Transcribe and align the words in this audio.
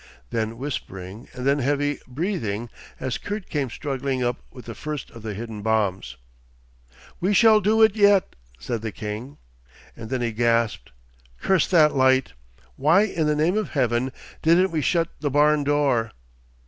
Then 0.31 0.57
whispering 0.57 1.27
and 1.33 1.45
then 1.45 1.59
heavy 1.59 1.99
breathing 2.07 2.71
as 2.99 3.19
Kurt 3.19 3.51
came 3.51 3.69
struggling 3.69 4.23
up 4.23 4.37
with 4.51 4.65
the 4.65 4.73
first 4.73 5.11
of 5.11 5.21
the 5.21 5.35
hidden 5.35 5.61
bombs. 5.61 6.17
'We 7.19 7.35
shall 7.35 7.61
do 7.61 7.83
it 7.83 7.95
yet,' 7.95 8.35
said 8.57 8.81
the 8.81 8.91
king. 8.91 9.37
And 9.95 10.09
then 10.09 10.23
he 10.23 10.31
gasped. 10.31 10.91
'Curse 11.41 11.67
that 11.67 11.93
light. 11.95 12.33
Why 12.77 13.03
in 13.03 13.27
the 13.27 13.35
name 13.35 13.55
of 13.55 13.69
Heaven 13.77 14.11
didn't 14.41 14.71
we 14.71 14.81
shut 14.81 15.09
the 15.19 15.29
barn 15.29 15.63
door? 15.63 16.11